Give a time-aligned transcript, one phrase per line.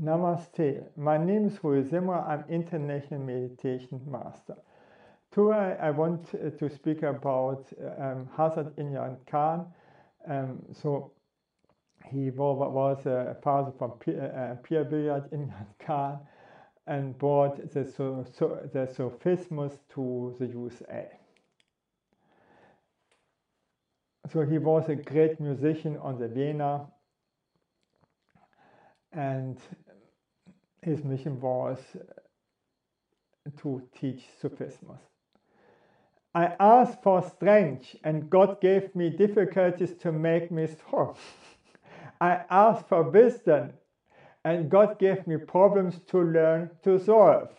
[0.00, 0.82] Namaste.
[0.96, 2.18] My name is Rui Zimmer.
[2.18, 4.56] I'm International Meditation Master.
[5.30, 9.66] Today I want to speak about um, Hazrat Inayat Khan.
[10.28, 11.12] Um, so
[12.10, 16.18] he was a father from uh, Pir Vilayat Inayat Khan
[16.88, 21.06] and brought the, so, so, the Sufismus to the USA.
[24.32, 26.88] So he was a great musician on the veena
[29.14, 29.58] and
[30.82, 31.78] his mission was
[33.60, 35.00] to teach Sufismus.
[36.34, 41.16] I asked for strength and God gave me difficulties to make me strong.
[42.20, 43.74] I asked for wisdom
[44.44, 47.50] and God gave me problems to learn to solve.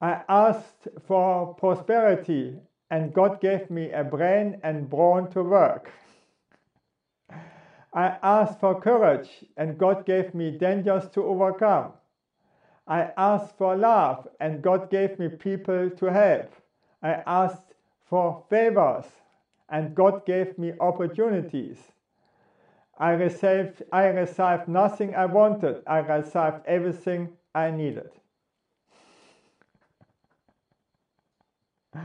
[0.00, 2.56] I asked for prosperity
[2.90, 5.90] and God gave me a brain and brawn to work.
[7.94, 11.92] I asked for courage, and God gave me dangers to overcome.
[12.86, 16.50] I asked for love, and God gave me people to help.
[17.02, 19.04] I asked for favors,
[19.68, 21.78] and God gave me opportunities.
[22.98, 28.10] I received, I received nothing I wanted, I received everything I needed.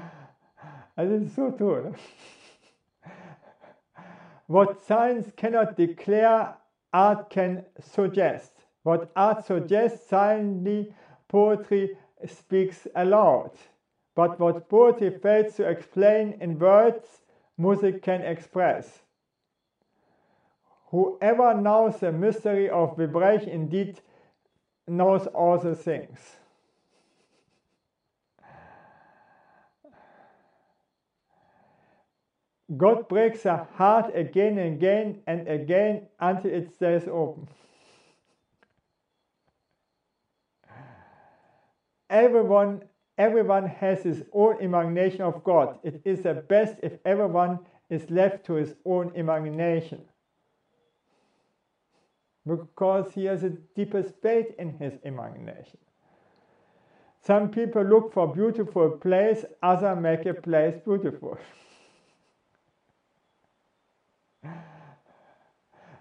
[0.95, 1.94] Das ist so toll.
[4.48, 6.56] What science cannot declare,
[6.94, 8.54] art can suggest.
[8.84, 10.94] What art suggests, silently
[11.28, 13.52] poetry speaks aloud.
[14.16, 17.23] But what poetry fails to explain in words,
[17.58, 19.04] music can express.
[20.92, 24.00] Whoever knows the mystery of vibration indeed
[24.88, 26.38] knows all the things.
[32.76, 37.48] God breaks a heart again and again and again until it stays open.
[42.10, 42.83] Everyone,
[43.17, 45.80] everyone has his own imagination of God.
[45.83, 50.02] It is the best if everyone is left to his own imagination.
[52.45, 55.77] Because he has a deeper faith in his imagination.
[57.26, 61.38] Some people look for beautiful place, others make a place beautiful.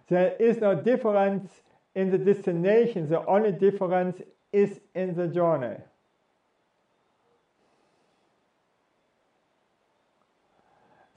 [0.09, 1.50] There is no difference
[1.94, 4.21] in the destination, the only difference
[4.53, 5.77] is in the journey.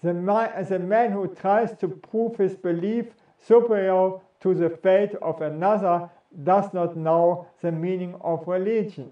[0.01, 3.07] The man, the man who tries to prove his belief
[3.37, 6.09] superior to the faith of another
[6.43, 9.11] does not know the meaning of religion.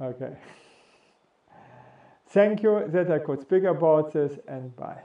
[0.00, 0.36] Okay.
[2.28, 5.02] Thank you that I could speak about this and bye.